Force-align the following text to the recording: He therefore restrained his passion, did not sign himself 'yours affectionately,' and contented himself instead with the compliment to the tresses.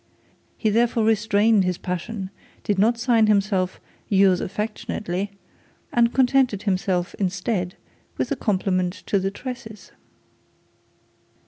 He 0.57 0.71
therefore 0.71 1.03
restrained 1.05 1.63
his 1.63 1.77
passion, 1.77 2.31
did 2.63 2.79
not 2.79 2.97
sign 2.97 3.27
himself 3.27 3.79
'yours 4.09 4.41
affectionately,' 4.41 5.29
and 5.93 6.11
contented 6.11 6.63
himself 6.63 7.13
instead 7.19 7.75
with 8.17 8.29
the 8.29 8.35
compliment 8.35 8.93
to 9.05 9.19
the 9.19 9.29
tresses. 9.29 9.91